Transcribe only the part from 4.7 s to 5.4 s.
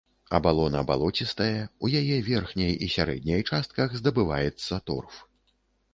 торф.